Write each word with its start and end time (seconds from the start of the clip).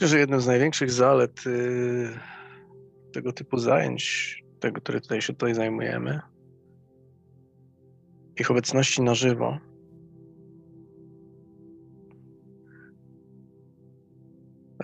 Myślę, 0.00 0.08
że 0.08 0.18
jednym 0.18 0.40
z 0.40 0.46
największych 0.46 0.90
zalet 0.90 1.46
y, 1.46 2.08
tego 3.12 3.32
typu 3.32 3.58
zajęć, 3.58 4.36
tego, 4.60 4.80
które 4.80 5.00
tutaj 5.00 5.22
się 5.22 5.32
tutaj 5.32 5.54
zajmujemy, 5.54 6.20
ich 8.36 8.50
obecności 8.50 9.02
na 9.02 9.14
żywo, 9.14 9.58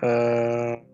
e, 0.01 0.85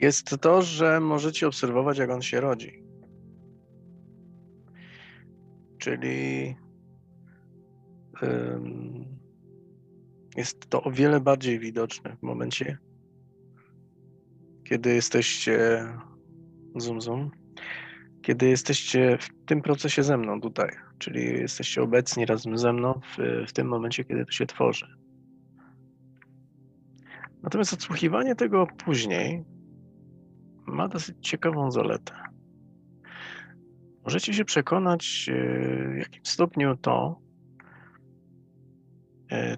jest 0.00 0.40
to, 0.40 0.62
że 0.62 1.00
możecie 1.00 1.46
obserwować, 1.46 1.98
jak 1.98 2.10
on 2.10 2.22
się 2.22 2.40
rodzi. 2.40 2.84
Czyli 5.78 6.56
jest 10.36 10.70
to 10.70 10.82
o 10.82 10.90
wiele 10.90 11.20
bardziej 11.20 11.58
widoczne 11.58 12.16
w 12.16 12.22
momencie, 12.22 12.78
kiedy 14.64 14.94
jesteście 14.94 15.86
zoom 16.76 17.00
zoom, 17.00 17.30
kiedy 18.22 18.48
jesteście 18.48 19.18
w 19.20 19.28
tym 19.46 19.62
procesie 19.62 20.02
ze 20.02 20.16
mną 20.16 20.40
tutaj, 20.40 20.70
czyli 20.98 21.24
jesteście 21.24 21.82
obecni 21.82 22.26
razem 22.26 22.58
ze 22.58 22.72
mną 22.72 23.00
w, 23.02 23.46
w 23.48 23.52
tym 23.52 23.68
momencie, 23.68 24.04
kiedy 24.04 24.24
to 24.24 24.32
się 24.32 24.46
tworzy. 24.46 24.86
Natomiast 27.42 27.72
odsłuchiwanie 27.72 28.34
tego 28.34 28.66
później 28.84 29.44
ma 30.66 30.88
dosyć 30.88 31.16
ciekawą 31.20 31.70
zaletę. 31.70 32.12
Możecie 34.04 34.34
się 34.34 34.44
przekonać, 34.44 35.30
e, 35.32 35.92
w 35.94 35.96
jakim 35.98 36.24
stopniu 36.24 36.76
to, 36.76 37.20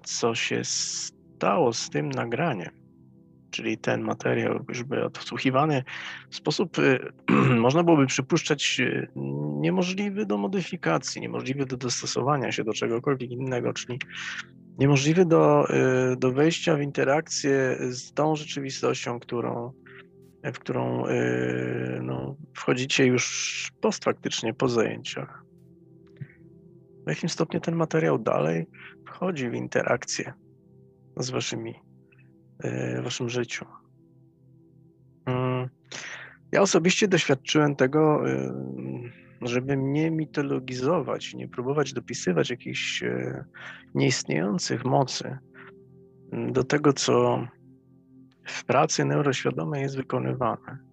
co 0.03 0.35
się 0.35 0.61
stało 0.63 1.73
z 1.73 1.89
tym 1.89 2.09
nagraniem, 2.09 2.69
czyli 3.51 3.77
ten 3.77 4.01
materiał 4.01 4.65
już 4.69 4.83
by 4.83 5.03
odsłuchiwany 5.05 5.83
w 6.29 6.35
sposób, 6.35 6.77
e, 6.79 6.99
można 7.67 7.83
byłoby 7.83 8.05
przypuszczać, 8.05 8.81
niemożliwy 9.59 10.25
do 10.25 10.37
modyfikacji, 10.37 11.21
niemożliwy 11.21 11.65
do 11.65 11.77
dostosowania 11.77 12.51
się 12.51 12.63
do 12.63 12.73
czegokolwiek 12.73 13.31
innego, 13.31 13.73
czyli 13.73 13.99
niemożliwy 14.77 15.25
do, 15.25 15.67
do 16.17 16.31
wejścia 16.31 16.75
w 16.75 16.81
interakcję 16.81 17.77
z 17.89 18.13
tą 18.13 18.35
rzeczywistością, 18.35 19.19
którą, 19.19 19.71
w 20.43 20.59
którą 20.59 21.03
no, 22.01 22.35
wchodzicie 22.53 23.05
już 23.05 23.71
postfaktycznie 23.81 24.53
po 24.53 24.67
zajęciach. 24.67 25.48
W 27.09 27.11
jakim 27.11 27.29
stopniu 27.29 27.59
ten 27.59 27.75
materiał 27.75 28.19
dalej 28.19 28.65
wchodzi 29.05 29.49
w 29.49 29.53
interakcję 29.53 30.33
z 31.17 31.29
waszymi, 31.29 31.75
y, 32.65 33.01
waszym 33.01 33.29
życiu. 33.29 33.65
Mm. 35.25 35.69
Ja 36.51 36.61
osobiście 36.61 37.07
doświadczyłem 37.07 37.75
tego, 37.75 38.29
y, 38.29 38.51
żeby 39.41 39.77
nie 39.77 40.11
mitologizować, 40.11 41.33
nie 41.33 41.47
próbować 41.47 41.93
dopisywać 41.93 42.49
jakichś 42.49 43.03
nieistniejących 43.95 44.85
mocy 44.85 45.37
do 46.51 46.63
tego, 46.63 46.93
co 46.93 47.43
w 48.45 48.65
pracy 48.65 49.05
neuroświadomej 49.05 49.81
jest 49.81 49.97
wykonywane. 49.97 50.88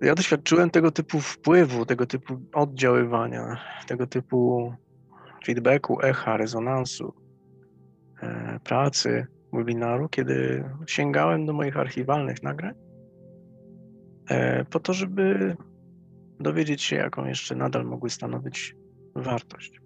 Ja 0.00 0.14
doświadczyłem 0.14 0.70
tego 0.70 0.90
typu 0.90 1.20
wpływu, 1.20 1.86
tego 1.86 2.06
typu 2.06 2.40
oddziaływania, 2.52 3.56
tego 3.86 4.06
typu 4.06 4.72
feedbacku, 5.46 6.02
echa, 6.02 6.36
rezonansu, 6.36 7.14
e, 8.22 8.60
pracy, 8.64 9.26
webinaru, 9.52 10.08
kiedy 10.08 10.64
sięgałem 10.86 11.46
do 11.46 11.52
moich 11.52 11.76
archiwalnych 11.76 12.42
nagrań 12.42 12.74
e, 14.30 14.64
po 14.64 14.80
to, 14.80 14.92
żeby 14.92 15.56
dowiedzieć 16.40 16.82
się, 16.82 16.96
jaką 16.96 17.24
jeszcze 17.24 17.56
nadal 17.56 17.84
mogły 17.84 18.10
stanowić 18.10 18.76
wartość. 19.14 19.80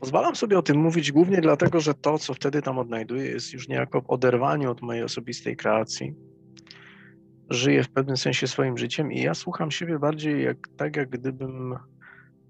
Pozwalam 0.00 0.36
sobie 0.36 0.58
o 0.58 0.62
tym 0.62 0.76
mówić 0.76 1.12
głównie 1.12 1.40
dlatego, 1.40 1.80
że 1.80 1.94
to, 1.94 2.18
co 2.18 2.34
wtedy 2.34 2.62
tam 2.62 2.78
odnajduję, 2.78 3.24
jest 3.24 3.52
już 3.52 3.68
niejako 3.68 4.00
w 4.00 4.10
oderwaniu 4.10 4.70
od 4.70 4.82
mojej 4.82 5.02
osobistej 5.02 5.56
kreacji. 5.56 6.14
Żyję 7.52 7.84
w 7.84 7.90
pewnym 7.90 8.16
sensie 8.16 8.46
swoim 8.46 8.78
życiem 8.78 9.12
i 9.12 9.20
ja 9.20 9.34
słucham 9.34 9.70
siebie 9.70 9.98
bardziej 9.98 10.44
jak, 10.44 10.56
tak, 10.76 10.96
jak 10.96 11.08
gdybym 11.08 11.76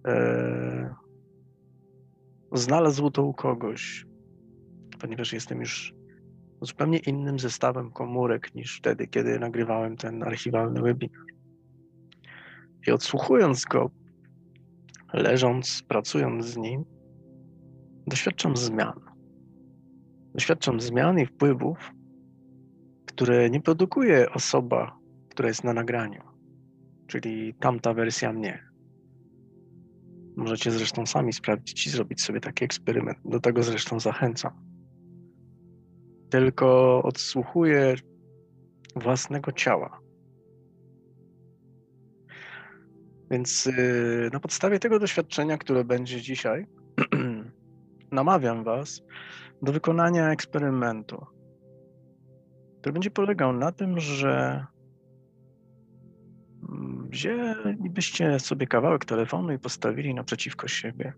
e, 0.06 0.94
znalazł 2.52 3.10
to 3.10 3.22
u 3.22 3.34
kogoś, 3.34 4.06
ponieważ 5.00 5.32
jestem 5.32 5.60
już 5.60 5.94
zupełnie 6.60 6.98
innym 6.98 7.38
zestawem 7.38 7.90
komórek 7.90 8.54
niż 8.54 8.78
wtedy, 8.78 9.06
kiedy 9.06 9.38
nagrywałem 9.38 9.96
ten 9.96 10.22
archiwalny 10.22 10.82
webinar. 10.82 11.22
I 12.86 12.90
odsłuchując 12.90 13.64
go, 13.64 13.90
leżąc, 15.12 15.82
pracując 15.88 16.46
z 16.46 16.56
nim, 16.56 16.84
doświadczam 18.06 18.56
zmian. 18.56 19.00
Doświadczam 20.34 20.80
zmian 20.80 21.18
i 21.18 21.26
wpływów, 21.26 21.92
które 23.14 23.50
nie 23.50 23.60
produkuje 23.60 24.30
osoba, 24.30 24.98
która 25.28 25.48
jest 25.48 25.64
na 25.64 25.72
nagraniu, 25.72 26.22
czyli 27.06 27.54
tamta 27.54 27.94
wersja 27.94 28.32
mnie. 28.32 28.64
Możecie 30.36 30.70
zresztą 30.70 31.06
sami 31.06 31.32
sprawdzić 31.32 31.86
i 31.86 31.90
zrobić 31.90 32.22
sobie 32.22 32.40
taki 32.40 32.64
eksperyment. 32.64 33.18
Do 33.24 33.40
tego 33.40 33.62
zresztą 33.62 34.00
zachęcam. 34.00 34.52
Tylko 36.30 37.02
odsłuchuję 37.02 37.94
własnego 38.96 39.52
ciała. 39.52 40.00
Więc 43.30 43.66
yy, 43.66 44.30
na 44.32 44.40
podstawie 44.40 44.78
tego 44.78 44.98
doświadczenia, 44.98 45.58
które 45.58 45.84
będzie 45.84 46.20
dzisiaj, 46.20 46.66
namawiam 48.12 48.64
Was 48.64 49.02
do 49.62 49.72
wykonania 49.72 50.30
eksperymentu, 50.30 51.26
który 52.82 52.92
będzie 52.92 53.10
polegał 53.10 53.52
na 53.52 53.72
tym, 53.72 54.00
że 54.00 54.66
wzięlibyście 57.10 58.40
sobie 58.40 58.66
kawałek 58.66 59.04
telefonu 59.04 59.52
i 59.52 59.58
postawili 59.58 60.14
naprzeciwko 60.14 60.68
siebie. 60.68 61.12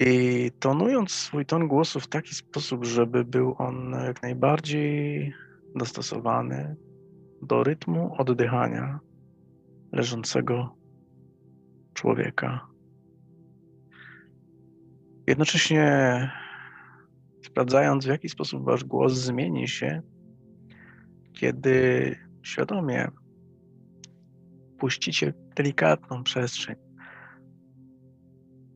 I 0.00 0.50
tonując 0.60 1.10
swój 1.10 1.46
ton 1.46 1.68
głosu 1.68 2.00
w 2.00 2.08
taki 2.08 2.34
sposób, 2.34 2.84
żeby 2.84 3.24
był 3.24 3.54
on 3.58 3.94
jak 4.06 4.22
najbardziej 4.22 5.32
dostosowany 5.76 6.76
do 7.42 7.64
rytmu 7.64 8.14
oddychania 8.18 9.00
leżącego 9.92 10.76
człowieka 11.94 12.68
Jednocześnie 15.28 16.30
sprawdzając, 17.48 18.04
w 18.04 18.08
jaki 18.08 18.28
sposób 18.28 18.64
wasz 18.64 18.84
głos 18.84 19.12
zmieni 19.12 19.68
się, 19.68 20.02
kiedy 21.32 22.16
świadomie 22.42 23.08
puścicie 24.78 25.34
delikatną 25.56 26.22
przestrzeń 26.22 26.76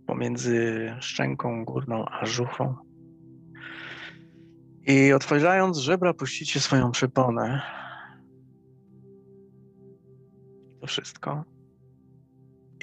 pomiędzy 0.06 0.90
szczęką 1.00 1.64
górną 1.64 2.04
a 2.04 2.26
żuchą. 2.26 2.76
I 4.86 5.12
otwierając 5.12 5.78
żebra, 5.78 6.14
puścicie 6.14 6.60
swoją 6.60 6.90
przyponę. 6.90 7.62
To 10.80 10.86
wszystko. 10.86 11.44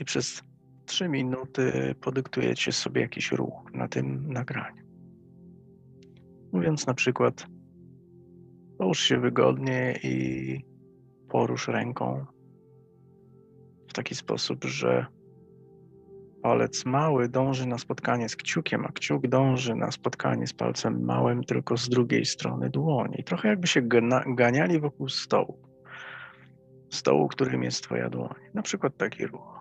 I 0.02 0.06
przez 0.06 0.44
trzy 0.86 1.10
minuty 1.10 1.96
podyktujecie 2.02 2.72
sobie 2.72 3.02
jakiś 3.02 3.32
ruch 3.32 3.74
na 3.74 3.88
tym 3.88 4.34
nagraniu. 4.34 4.89
Mówiąc 6.52 6.88
na 6.88 6.94
przykład, 6.94 7.48
połóż 8.78 9.00
się 9.00 9.20
wygodnie 9.20 10.00
i 10.04 10.66
porusz 11.30 11.68
ręką 11.68 12.26
w 13.90 13.94
taki 13.94 14.16
sposób, 14.16 14.64
że 14.64 15.06
palec 16.42 16.86
mały 16.86 17.30
dąży 17.30 17.68
na 17.68 17.78
spotkanie 17.78 18.30
z 18.30 18.36
kciukiem, 18.36 18.86
a 18.86 18.92
kciuk 18.92 19.28
dąży 19.28 19.76
na 19.76 19.92
spotkanie 19.92 20.48
z 20.48 20.54
palcem 20.54 21.06
małym, 21.06 21.44
tylko 21.44 21.78
z 21.78 21.90
drugiej 21.90 22.26
strony 22.26 22.70
dłoni. 22.70 23.24
Trochę 23.26 23.48
jakby 23.48 23.68
się 23.68 23.82
ganiali 24.28 24.80
wokół 24.80 25.10
stołu. 25.10 25.60
Stołu, 26.90 27.28
którym 27.28 27.64
jest 27.64 27.84
Twoja 27.84 28.10
dłoń. 28.10 28.36
Na 28.54 28.62
przykład 28.62 28.98
taki 28.98 29.28
ruch. 29.28 29.60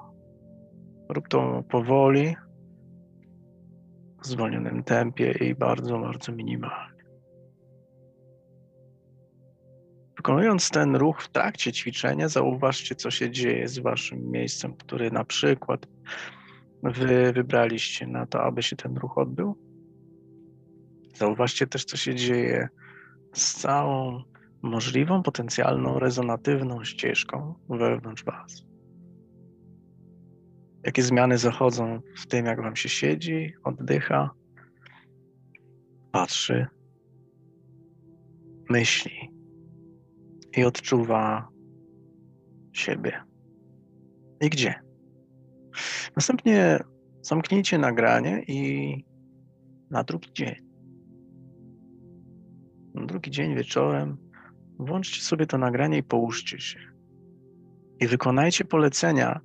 Rób 1.08 1.28
to 1.28 1.62
powoli, 1.70 2.36
zwolnionym 4.22 4.84
tempie 4.84 5.32
i 5.32 5.54
bardzo, 5.54 5.98
bardzo 5.98 6.32
minimalnie. 6.32 6.98
Wykonując 10.16 10.70
ten 10.70 10.96
ruch 10.96 11.22
w 11.22 11.28
trakcie 11.28 11.72
ćwiczenia, 11.72 12.28
zauważcie, 12.28 12.94
co 12.94 13.10
się 13.10 13.30
dzieje 13.30 13.68
z 13.68 13.78
waszym 13.78 14.30
miejscem, 14.30 14.74
który 14.76 15.10
na 15.10 15.24
przykład 15.24 15.86
wy 16.82 17.32
wybraliście 17.32 18.06
na 18.06 18.26
to, 18.26 18.42
aby 18.42 18.62
się 18.62 18.76
ten 18.76 18.96
ruch 18.96 19.18
odbył. 19.18 19.58
Zauważcie 21.14 21.66
też, 21.66 21.84
co 21.84 21.96
się 21.96 22.14
dzieje 22.14 22.68
z 23.32 23.54
całą 23.54 24.22
możliwą, 24.62 25.22
potencjalną, 25.22 25.98
rezonatywną 25.98 26.84
ścieżką 26.84 27.54
wewnątrz 27.68 28.24
Was. 28.24 28.64
Jakie 30.84 31.02
zmiany 31.02 31.38
zachodzą 31.38 32.00
w 32.16 32.26
tym, 32.26 32.46
jak 32.46 32.62
Wam 32.62 32.76
się 32.76 32.88
siedzi, 32.88 33.52
oddycha, 33.64 34.30
patrzy, 36.12 36.66
myśli 38.70 39.32
i 40.56 40.64
odczuwa 40.64 41.48
siebie. 42.72 43.22
I 44.40 44.50
gdzie? 44.50 44.74
Następnie 46.16 46.78
zamknijcie 47.22 47.78
nagranie 47.78 48.42
i 48.48 49.04
na 49.90 50.04
drugi 50.04 50.32
dzień. 50.32 50.54
Na 52.94 53.06
drugi 53.06 53.30
dzień 53.30 53.54
wieczorem 53.54 54.16
włączcie 54.78 55.20
sobie 55.22 55.46
to 55.46 55.58
nagranie 55.58 55.98
i 55.98 56.02
połóżcie 56.02 56.60
się. 56.60 56.78
I 58.00 58.06
wykonajcie 58.06 58.64
polecenia 58.64 59.40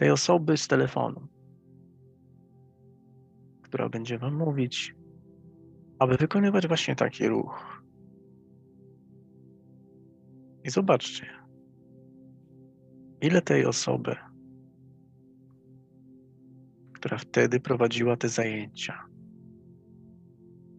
tej 0.00 0.10
osoby 0.10 0.56
z 0.56 0.68
telefonu, 0.68 1.28
która 3.62 3.88
będzie 3.88 4.18
Wam 4.18 4.34
mówić, 4.34 4.94
aby 5.98 6.16
wykonywać 6.16 6.66
właśnie 6.66 6.96
taki 6.96 7.28
ruch. 7.28 7.82
I 10.64 10.70
zobaczcie, 10.70 11.26
ile 13.20 13.42
tej 13.42 13.66
osoby, 13.66 14.16
która 16.92 17.18
wtedy 17.18 17.60
prowadziła 17.60 18.16
te 18.16 18.28
zajęcia, 18.28 19.04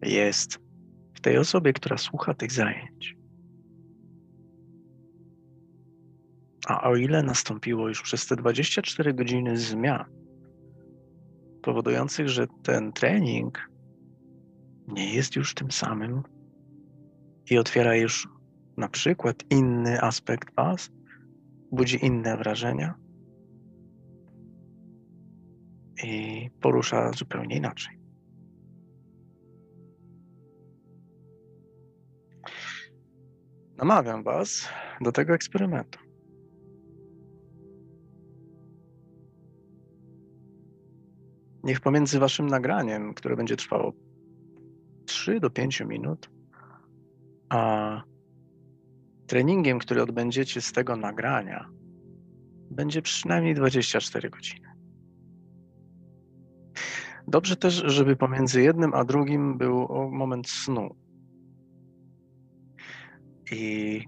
jest 0.02 0.58
w 1.14 1.20
tej 1.20 1.38
osobie, 1.38 1.72
która 1.72 1.96
słucha 1.96 2.34
tych 2.34 2.52
zajęć. 2.52 3.21
A 6.66 6.88
o 6.90 6.96
ile 6.96 7.22
nastąpiło 7.22 7.88
już 7.88 8.02
przez 8.02 8.26
te 8.26 8.36
24 8.36 9.14
godziny 9.14 9.56
zmian, 9.56 10.04
powodujących, 11.62 12.28
że 12.28 12.46
ten 12.62 12.92
trening 12.92 13.70
nie 14.88 15.14
jest 15.14 15.36
już 15.36 15.54
tym 15.54 15.70
samym 15.70 16.22
i 17.50 17.58
otwiera 17.58 17.96
już 17.96 18.28
na 18.76 18.88
przykład 18.88 19.36
inny 19.50 20.00
aspekt 20.00 20.54
Was, 20.56 20.90
budzi 21.72 22.04
inne 22.06 22.36
wrażenia 22.36 22.94
i 26.04 26.50
porusza 26.60 27.12
zupełnie 27.12 27.56
inaczej. 27.56 27.98
Namawiam 33.76 34.22
Was 34.22 34.68
do 35.00 35.12
tego 35.12 35.34
eksperymentu. 35.34 36.01
Niech 41.64 41.80
pomiędzy 41.80 42.18
Waszym 42.18 42.46
nagraniem, 42.46 43.14
które 43.14 43.36
będzie 43.36 43.56
trwało 43.56 43.92
3 45.04 45.40
do 45.40 45.50
5 45.50 45.80
minut, 45.80 46.30
a 47.48 48.02
treningiem, 49.26 49.78
który 49.78 50.02
odbędziecie 50.02 50.60
z 50.60 50.72
tego 50.72 50.96
nagrania, 50.96 51.68
będzie 52.70 53.02
przynajmniej 53.02 53.54
24 53.54 54.30
godziny. 54.30 54.68
Dobrze 57.28 57.56
też, 57.56 57.74
żeby 57.74 58.16
pomiędzy 58.16 58.62
jednym 58.62 58.94
a 58.94 59.04
drugim 59.04 59.58
był 59.58 59.88
moment 60.10 60.48
snu. 60.48 60.96
I 63.52 64.00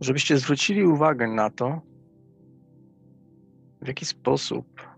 żebyście 0.00 0.38
zwrócili 0.38 0.84
uwagę 0.84 1.28
na 1.28 1.50
to, 1.50 1.80
w 3.82 3.88
jaki 3.88 4.06
sposób 4.06 4.89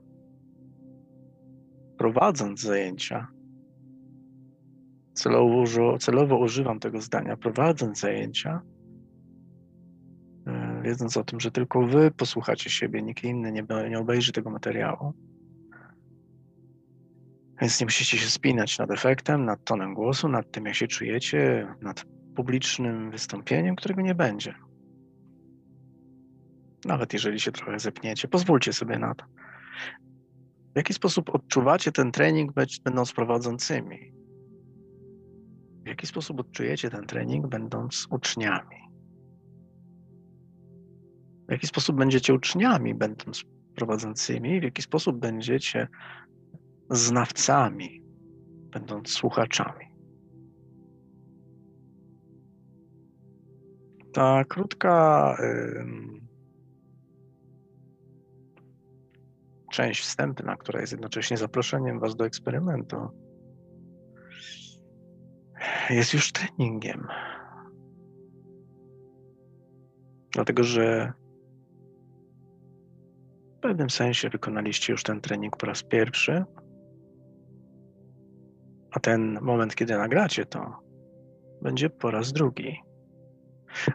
prowadząc 2.02 2.60
zajęcia, 2.60 3.26
celowo, 5.14 5.98
celowo 5.98 6.38
używam 6.38 6.80
tego 6.80 7.00
zdania, 7.00 7.36
prowadząc 7.36 8.00
zajęcia, 8.00 8.62
e, 10.46 10.82
wiedząc 10.84 11.16
o 11.16 11.24
tym, 11.24 11.40
że 11.40 11.50
tylko 11.50 11.86
wy 11.86 12.10
posłuchacie 12.10 12.70
siebie, 12.70 13.02
nikt 13.02 13.24
inny 13.24 13.52
nie, 13.52 13.66
nie 13.90 13.98
obejrzy 13.98 14.32
tego 14.32 14.50
materiału. 14.50 15.12
Więc 17.60 17.80
nie 17.80 17.86
musicie 17.86 18.18
się 18.18 18.30
spinać 18.30 18.78
nad 18.78 18.90
efektem, 18.90 19.44
nad 19.44 19.64
tonem 19.64 19.94
głosu, 19.94 20.28
nad 20.28 20.50
tym, 20.50 20.66
jak 20.66 20.74
się 20.74 20.86
czujecie, 20.86 21.68
nad 21.80 22.04
publicznym 22.36 23.10
wystąpieniem, 23.10 23.76
którego 23.76 24.02
nie 24.02 24.14
będzie. 24.14 24.54
Nawet 26.84 27.12
jeżeli 27.12 27.40
się 27.40 27.52
trochę 27.52 27.78
zepniecie, 27.78 28.28
pozwólcie 28.28 28.72
sobie 28.72 28.98
na 28.98 29.14
to. 29.14 29.24
W 30.72 30.76
jaki 30.76 30.94
sposób 30.94 31.34
odczuwacie 31.34 31.92
ten 31.92 32.12
trening, 32.12 32.52
będąc 32.84 33.12
prowadzącymi? 33.12 34.12
W 35.84 35.88
jaki 35.88 36.06
sposób 36.06 36.40
odczujecie 36.40 36.90
ten 36.90 37.06
trening, 37.06 37.46
będąc 37.46 38.06
uczniami? 38.10 38.76
W 41.48 41.52
jaki 41.52 41.66
sposób 41.66 41.96
będziecie 41.96 42.34
uczniami, 42.34 42.94
będąc 42.94 43.44
prowadzącymi? 43.76 44.60
W 44.60 44.62
jaki 44.62 44.82
sposób 44.82 45.18
będziecie 45.18 45.88
znawcami, 46.90 48.02
będąc 48.70 49.10
słuchaczami? 49.10 49.86
Ta 54.12 54.44
krótka 54.44 55.36
część 59.72 60.02
wstępna, 60.02 60.56
która 60.56 60.80
jest 60.80 60.92
jednocześnie 60.92 61.36
zaproszeniem 61.36 62.00
Was 62.00 62.16
do 62.16 62.26
eksperymentu, 62.26 62.96
jest 65.90 66.14
już 66.14 66.32
treningiem. 66.32 67.06
Dlatego, 70.32 70.64
że 70.64 71.12
w 73.56 73.60
pewnym 73.60 73.90
sensie 73.90 74.28
wykonaliście 74.28 74.92
już 74.92 75.02
ten 75.02 75.20
trening 75.20 75.56
po 75.56 75.66
raz 75.66 75.82
pierwszy, 75.82 76.44
a 78.90 79.00
ten 79.00 79.38
moment, 79.42 79.74
kiedy 79.74 79.98
nagracie 79.98 80.46
to, 80.46 80.78
będzie 81.62 81.90
po 81.90 82.10
raz 82.10 82.32
drugi. 82.32 82.76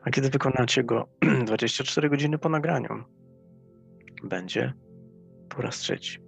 A 0.02 0.10
kiedy 0.10 0.30
wykonacie 0.30 0.84
go 0.84 1.10
24 1.46 2.10
godziny 2.10 2.38
po 2.38 2.50
nagraniu, 2.50 3.04
będzie 4.24 4.74
po 5.50 5.62
raz 5.62 5.80
trzeci. 5.80 6.27